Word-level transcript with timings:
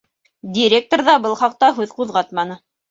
Директор 0.55 1.05
ҙа 1.11 1.15
был 1.27 1.39
хаҡта 1.43 1.71
һүҙ 1.79 1.97
ҡуҙғатманы. 2.01 2.63